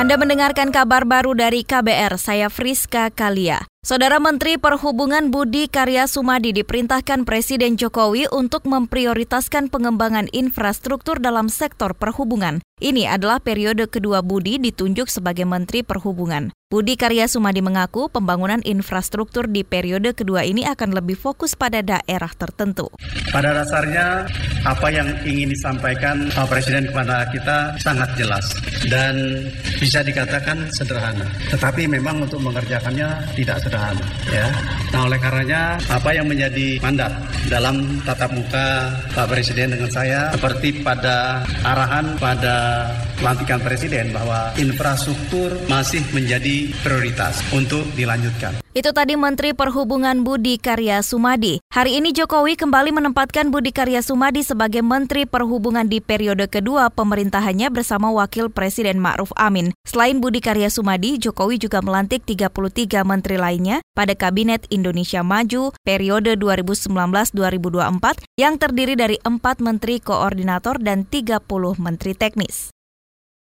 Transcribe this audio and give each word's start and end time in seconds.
Anda 0.00 0.16
mendengarkan 0.16 0.72
kabar 0.72 1.04
baru 1.04 1.36
dari 1.36 1.60
KBR, 1.60 2.16
saya 2.16 2.48
Friska 2.48 3.12
Kalia. 3.12 3.68
Saudara 3.80 4.20
Menteri 4.20 4.60
Perhubungan 4.60 5.32
Budi 5.32 5.64
Karya 5.64 6.04
Sumadi 6.04 6.52
diperintahkan 6.52 7.24
Presiden 7.24 7.80
Jokowi 7.80 8.28
untuk 8.28 8.68
memprioritaskan 8.68 9.72
pengembangan 9.72 10.28
infrastruktur 10.36 11.16
dalam 11.16 11.48
sektor 11.48 11.96
perhubungan. 11.96 12.60
Ini 12.76 13.08
adalah 13.08 13.40
periode 13.40 13.88
kedua 13.88 14.20
Budi 14.20 14.60
ditunjuk 14.60 15.08
sebagai 15.08 15.48
Menteri 15.48 15.80
Perhubungan. 15.80 16.52
Budi 16.68 17.00
Karya 17.00 17.24
Sumadi 17.24 17.64
mengaku 17.64 18.12
pembangunan 18.12 18.60
infrastruktur 18.68 19.48
di 19.48 19.64
periode 19.64 20.12
kedua 20.12 20.44
ini 20.44 20.68
akan 20.68 21.00
lebih 21.00 21.16
fokus 21.16 21.56
pada 21.56 21.80
daerah 21.80 22.30
tertentu. 22.36 22.92
Pada 23.32 23.56
dasarnya 23.56 24.28
apa 24.62 24.92
yang 24.92 25.08
ingin 25.24 25.50
disampaikan 25.50 26.28
Pak 26.30 26.52
Presiden 26.52 26.86
kepada 26.92 27.26
kita 27.32 27.74
sangat 27.80 28.12
jelas 28.14 28.44
dan 28.92 29.44
bisa 29.80 30.04
dikatakan 30.04 30.68
sederhana. 30.70 31.26
Tetapi 31.48 31.88
memang 31.88 32.22
untuk 32.28 32.44
mengerjakannya 32.44 33.08
tidak 33.34 33.56
sederhana. 33.58 33.69
Ya. 34.30 34.46
Nah 34.90 35.06
oleh 35.06 35.18
karenanya 35.22 35.78
apa 35.86 36.10
yang 36.10 36.26
menjadi 36.26 36.82
mandat 36.82 37.12
dalam 37.46 38.02
tatap 38.02 38.30
muka 38.34 38.90
Pak 39.14 39.26
Presiden 39.30 39.74
dengan 39.74 39.90
saya 39.90 40.30
seperti 40.34 40.82
pada 40.82 41.46
arahan 41.62 42.18
pada 42.18 42.86
pelantikan 43.20 43.60
Presiden 43.60 44.16
bahwa 44.16 44.56
infrastruktur 44.56 45.52
masih 45.68 46.00
menjadi 46.16 46.72
prioritas 46.80 47.44
untuk 47.52 47.84
dilanjutkan. 47.92 48.56
Itu 48.72 48.96
tadi 48.96 49.12
Menteri 49.18 49.52
Perhubungan 49.52 50.24
Budi 50.24 50.56
Karya 50.56 51.04
Sumadi. 51.04 51.60
Hari 51.74 52.00
ini 52.00 52.16
Jokowi 52.16 52.56
kembali 52.56 52.96
menempatkan 52.96 53.52
Budi 53.52 53.76
Karya 53.76 54.00
Sumadi 54.00 54.40
sebagai 54.40 54.80
Menteri 54.80 55.28
Perhubungan 55.28 55.84
di 55.84 56.00
periode 56.00 56.48
kedua 56.48 56.88
pemerintahannya 56.88 57.68
bersama 57.68 58.08
Wakil 58.08 58.48
Presiden 58.48 58.96
Ma'ruf 59.02 59.36
Amin. 59.36 59.76
Selain 59.84 60.16
Budi 60.22 60.40
Karya 60.40 60.72
Sumadi, 60.72 61.20
Jokowi 61.20 61.60
juga 61.60 61.84
melantik 61.84 62.24
33 62.24 63.04
menteri 63.04 63.36
lainnya 63.36 63.84
pada 63.92 64.16
Kabinet 64.16 64.64
Indonesia 64.72 65.20
Maju 65.20 65.76
periode 65.84 66.40
2019-2024 66.40 68.40
yang 68.40 68.56
terdiri 68.56 68.96
dari 68.96 69.20
4 69.20 69.60
menteri 69.60 70.00
koordinator 70.00 70.78
dan 70.78 71.04
30 71.04 71.42
menteri 71.76 72.16
teknis. 72.16 72.70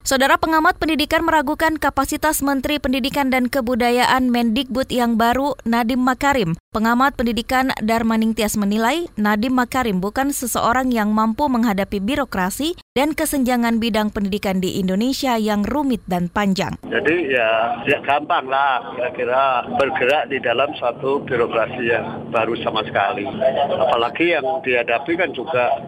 Saudara 0.00 0.40
pengamat 0.40 0.80
pendidikan 0.80 1.20
meragukan 1.20 1.76
kapasitas 1.76 2.40
Menteri 2.40 2.80
Pendidikan 2.80 3.28
dan 3.28 3.52
Kebudayaan 3.52 4.32
Mendikbud 4.32 4.88
yang 4.88 5.20
baru, 5.20 5.60
Nadim 5.68 6.00
Makarim. 6.00 6.56
Pengamat 6.72 7.20
pendidikan 7.20 7.76
Darmaning 7.84 8.32
Tias 8.32 8.56
menilai 8.56 9.12
Nadim 9.20 9.52
Makarim 9.52 10.00
bukan 10.00 10.32
seseorang 10.32 10.88
yang 10.88 11.12
mampu 11.12 11.52
menghadapi 11.52 12.00
birokrasi 12.00 12.80
dan 13.00 13.16
kesenjangan 13.16 13.80
bidang 13.80 14.12
pendidikan 14.12 14.60
di 14.60 14.76
Indonesia 14.76 15.40
yang 15.40 15.64
rumit 15.64 16.04
dan 16.04 16.28
panjang. 16.28 16.76
Jadi 16.84 17.32
ya, 17.32 17.80
ya 17.88 17.96
gampang 18.04 18.44
lah 18.44 18.92
kira-kira 18.92 19.64
bergerak 19.80 20.28
di 20.28 20.36
dalam 20.36 20.68
suatu 20.76 21.24
birokrasi 21.24 21.80
yang 21.80 22.28
baru 22.28 22.52
sama 22.60 22.84
sekali. 22.84 23.24
Apalagi 23.72 24.36
yang 24.36 24.44
dihadapi 24.60 25.16
kan 25.16 25.32
juga 25.32 25.80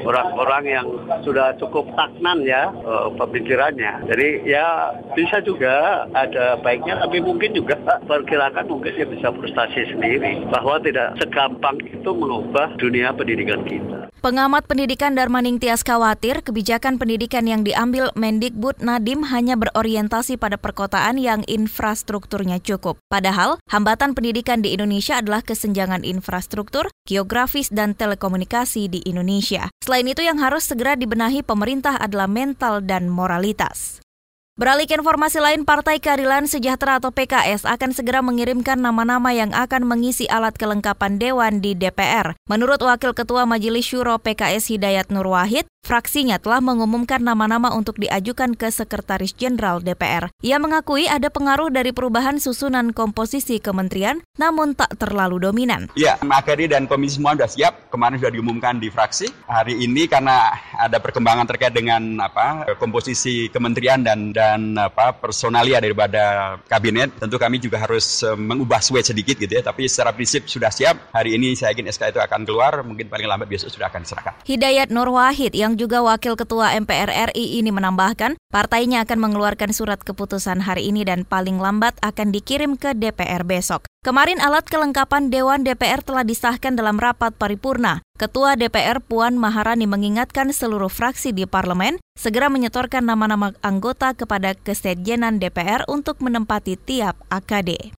orang-orang 0.00 0.64
yang 0.64 0.86
sudah 1.20 1.52
cukup 1.60 1.84
stagnan 1.92 2.40
ya, 2.48 2.72
pikirannya. 3.12 4.08
Jadi 4.08 4.48
ya 4.48 4.96
bisa 5.12 5.44
juga 5.44 6.08
ada 6.16 6.56
baiknya, 6.64 6.96
tapi 7.04 7.20
mungkin 7.20 7.52
juga 7.52 7.76
perkirakan 8.08 8.72
mungkin 8.72 8.96
dia 8.96 9.04
bisa 9.04 9.28
frustasi 9.36 9.92
sendiri 9.92 10.48
bahwa 10.48 10.80
tidak 10.80 11.12
segampang 11.20 11.76
itu 11.84 12.08
mengubah 12.08 12.72
dunia 12.80 13.12
pendidikan 13.12 13.60
kita. 13.68 13.97
Pengamat 14.18 14.66
pendidikan 14.66 15.14
Darmaning 15.14 15.62
Tias 15.62 15.86
khawatir 15.86 16.42
kebijakan 16.42 16.98
pendidikan 16.98 17.46
yang 17.46 17.62
diambil 17.62 18.10
Mendikbud 18.18 18.82
Nadim 18.82 19.22
hanya 19.30 19.54
berorientasi 19.54 20.34
pada 20.42 20.58
perkotaan 20.58 21.22
yang 21.22 21.46
infrastrukturnya 21.46 22.58
cukup. 22.58 22.98
Padahal, 23.06 23.62
hambatan 23.70 24.18
pendidikan 24.18 24.58
di 24.58 24.74
Indonesia 24.74 25.22
adalah 25.22 25.38
kesenjangan 25.46 26.02
infrastruktur, 26.02 26.90
geografis, 27.06 27.70
dan 27.70 27.94
telekomunikasi 27.94 28.90
di 28.90 29.06
Indonesia. 29.06 29.70
Selain 29.86 30.10
itu 30.10 30.26
yang 30.26 30.42
harus 30.42 30.66
segera 30.66 30.98
dibenahi 30.98 31.46
pemerintah 31.46 31.94
adalah 31.94 32.26
mental 32.26 32.82
dan 32.82 33.06
moralitas. 33.06 34.02
Beralih 34.58 34.90
ke 34.90 34.98
informasi 34.98 35.38
lain, 35.38 35.62
Partai 35.62 36.02
Keadilan 36.02 36.50
Sejahtera 36.50 36.98
atau 36.98 37.14
PKS 37.14 37.62
akan 37.62 37.94
segera 37.94 38.26
mengirimkan 38.26 38.74
nama-nama 38.74 39.30
yang 39.30 39.54
akan 39.54 39.86
mengisi 39.86 40.26
alat 40.26 40.58
kelengkapan 40.58 41.14
Dewan 41.14 41.62
di 41.62 41.78
DPR. 41.78 42.34
Menurut 42.50 42.82
Wakil 42.82 43.14
Ketua 43.14 43.46
Majelis 43.46 43.86
Syuro 43.86 44.18
PKS 44.18 44.74
Hidayat 44.74 45.14
Nur 45.14 45.30
Wahid, 45.30 45.70
fraksinya 45.84 46.40
telah 46.40 46.62
mengumumkan 46.62 47.22
nama-nama 47.22 47.74
untuk 47.74 47.98
diajukan 48.00 48.54
ke 48.54 48.70
Sekretaris 48.70 49.34
Jenderal 49.34 49.82
DPR. 49.84 50.30
Ia 50.42 50.56
mengakui 50.62 51.06
ada 51.06 51.28
pengaruh 51.28 51.68
dari 51.68 51.90
perubahan 51.90 52.40
susunan 52.40 52.94
komposisi 52.96 53.58
kementerian, 53.58 54.22
namun 54.38 54.78
tak 54.78 54.96
terlalu 54.96 55.42
dominan. 55.42 55.90
Ya, 55.98 56.16
Makari 56.24 56.70
dan 56.70 56.88
Komisi 56.88 57.20
semua 57.20 57.34
sudah 57.34 57.50
siap. 57.50 57.72
Kemarin 57.90 58.16
sudah 58.22 58.32
diumumkan 58.32 58.78
di 58.78 58.88
fraksi. 58.88 59.28
Hari 59.50 59.78
ini 59.82 60.06
karena 60.06 60.54
ada 60.78 61.02
perkembangan 61.02 61.48
terkait 61.50 61.74
dengan 61.74 62.22
apa 62.22 62.68
komposisi 62.78 63.50
kementerian 63.50 64.00
dan, 64.00 64.30
dan 64.30 64.78
apa 64.78 65.10
personalia 65.18 65.82
daripada 65.82 66.56
kabinet 66.70 67.12
tentu 67.18 67.36
kami 67.36 67.58
juga 67.58 67.82
harus 67.82 68.22
uh, 68.22 68.38
mengubah 68.38 68.78
switch 68.78 69.10
sedikit 69.10 69.36
gitu 69.36 69.58
ya 69.58 69.62
tapi 69.66 69.90
secara 69.90 70.14
prinsip 70.14 70.46
sudah 70.46 70.70
siap 70.70 71.10
hari 71.10 71.34
ini 71.34 71.58
saya 71.58 71.74
yakin 71.74 71.90
SK 71.90 72.14
itu 72.14 72.20
akan 72.22 72.46
keluar 72.46 72.80
mungkin 72.86 73.10
paling 73.10 73.26
lambat 73.26 73.50
besok 73.50 73.74
sudah 73.74 73.90
akan 73.90 74.06
diserahkan 74.06 74.32
Hidayat 74.46 74.88
Nur 74.94 75.10
Wahid 75.10 75.52
yang 75.52 75.67
juga 75.76 76.00
wakil 76.00 76.38
ketua 76.38 76.78
MPR 76.78 77.34
RI 77.34 77.58
ini 77.58 77.68
menambahkan 77.68 78.38
partainya 78.48 79.04
akan 79.04 79.18
mengeluarkan 79.18 79.74
surat 79.74 80.00
keputusan 80.00 80.64
hari 80.64 80.88
ini 80.88 81.04
dan 81.04 81.26
paling 81.26 81.58
lambat 81.60 81.98
akan 82.00 82.32
dikirim 82.32 82.78
ke 82.78 82.94
DPR 82.94 83.44
besok 83.44 83.84
Kemarin 84.08 84.38
alat 84.38 84.62
kelengkapan 84.64 85.26
Dewan 85.26 85.66
DPR 85.66 86.00
telah 86.06 86.22
disahkan 86.22 86.78
dalam 86.78 87.02
rapat 87.02 87.34
paripurna. 87.34 88.00
Ketua 88.14 88.54
DPR 88.54 89.02
Puan 89.02 89.34
Maharani 89.34 89.90
mengingatkan 89.90 90.54
seluruh 90.54 90.88
fraksi 90.88 91.34
di 91.34 91.50
parlemen 91.50 91.98
segera 92.14 92.46
menyetorkan 92.46 93.02
nama-nama 93.02 93.52
anggota 93.58 94.14
kepada 94.14 94.54
Kesekjenan 94.54 95.42
DPR 95.42 95.82
untuk 95.90 96.22
menempati 96.22 96.78
tiap 96.78 97.20
AKD. 97.26 97.90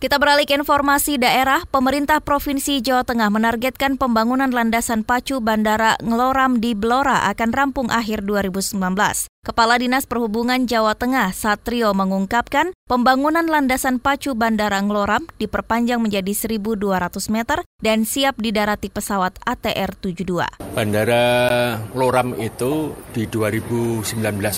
Kita 0.00 0.16
beralih 0.16 0.48
ke 0.48 0.56
informasi 0.56 1.20
daerah, 1.20 1.68
pemerintah 1.68 2.24
Provinsi 2.24 2.80
Jawa 2.80 3.04
Tengah 3.04 3.28
menargetkan 3.28 4.00
pembangunan 4.00 4.48
landasan 4.48 5.04
pacu 5.04 5.44
Bandara 5.44 6.00
Ngeloram 6.00 6.56
di 6.56 6.72
Blora 6.72 7.28
akan 7.28 7.52
rampung 7.52 7.92
akhir 7.92 8.24
2019. 8.24 8.80
Kepala 9.40 9.80
Dinas 9.80 10.04
Perhubungan 10.04 10.68
Jawa 10.68 10.92
Tengah, 10.92 11.32
Satrio, 11.32 11.96
mengungkapkan 11.96 12.76
pembangunan 12.84 13.48
landasan 13.48 13.96
pacu 13.96 14.36
Bandara 14.36 14.76
Ngloram 14.84 15.24
diperpanjang 15.40 15.96
menjadi 15.96 16.60
1.200 16.60 16.76
meter 17.32 17.64
dan 17.80 18.04
siap 18.04 18.36
didarati 18.36 18.92
pesawat 18.92 19.40
ATR-72. 19.40 20.44
Bandara 20.76 21.24
Ngloram 21.96 22.36
itu 22.36 22.92
di 23.16 23.32
2019 23.32 24.04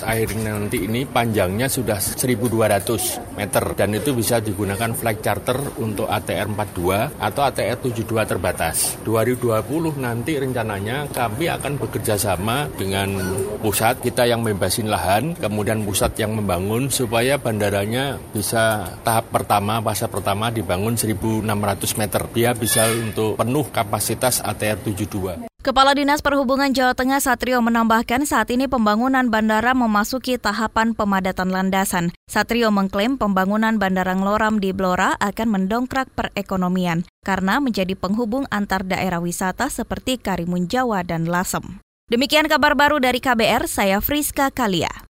akhir 0.03 0.35
nanti 0.43 0.83
ini 0.83 1.07
panjangnya 1.07 1.71
sudah 1.71 2.03
1.200 2.03 3.39
meter 3.39 3.63
dan 3.79 3.95
itu 3.95 4.11
bisa 4.11 4.43
digunakan 4.43 4.91
flight 4.91 5.23
charter 5.23 5.63
untuk 5.79 6.11
ATR-42 6.11 7.23
atau 7.23 7.41
ATR-72 7.47 8.35
terbatas. 8.35 8.99
2020 9.07 9.63
nanti 9.95 10.35
rencananya 10.35 11.07
kami 11.07 11.47
akan 11.47 11.79
bekerja 11.79 12.19
sama 12.19 12.67
dengan 12.75 13.15
pusat 13.63 14.03
kita 14.03 14.27
yang 14.27 14.43
membebas 14.43 14.72
bebasin 14.73 14.89
lahan, 14.89 15.23
kemudian 15.37 15.85
pusat 15.85 16.17
yang 16.17 16.33
membangun 16.33 16.89
supaya 16.89 17.37
bandaranya 17.37 18.17
bisa 18.33 18.89
tahap 19.05 19.29
pertama, 19.29 19.77
fase 19.85 20.09
pertama 20.09 20.49
dibangun 20.49 20.97
1.600 20.97 21.45
meter. 22.01 22.21
Dia 22.33 22.57
bisa 22.57 22.89
untuk 22.89 23.37
penuh 23.37 23.69
kapasitas 23.69 24.41
ATR 24.41 24.81
72. 24.81 25.45
Kepala 25.61 25.93
Dinas 25.93 26.25
Perhubungan 26.25 26.73
Jawa 26.73 26.97
Tengah 26.97 27.21
Satrio 27.21 27.61
menambahkan 27.61 28.25
saat 28.25 28.49
ini 28.49 28.65
pembangunan 28.65 29.29
bandara 29.29 29.77
memasuki 29.77 30.41
tahapan 30.41 30.97
pemadatan 30.97 31.53
landasan. 31.53 32.09
Satrio 32.25 32.73
mengklaim 32.73 33.21
pembangunan 33.21 33.77
Bandara 33.77 34.17
Ngloram 34.17 34.57
di 34.57 34.73
Blora 34.73 35.13
akan 35.21 35.53
mendongkrak 35.53 36.09
perekonomian 36.17 37.05
karena 37.21 37.61
menjadi 37.61 37.93
penghubung 37.93 38.49
antar 38.49 38.81
daerah 38.81 39.21
wisata 39.21 39.69
seperti 39.69 40.17
Karimun 40.17 40.65
Jawa 40.65 41.05
dan 41.05 41.29
Lasem. 41.29 41.77
Demikian 42.13 42.45
kabar 42.45 42.77
baru 42.77 43.01
dari 43.01 43.17
KBR, 43.17 43.65
saya 43.65 43.97
Friska 43.97 44.53
Kalia. 44.53 45.09